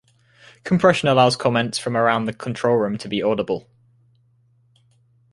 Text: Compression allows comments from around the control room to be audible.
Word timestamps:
Compression 0.63 1.09
allows 1.09 1.35
comments 1.35 1.77
from 1.77 1.95
around 1.95 2.25
the 2.25 2.33
control 2.33 2.75
room 2.75 2.97
to 2.97 3.07
be 3.07 3.21
audible. 3.21 3.69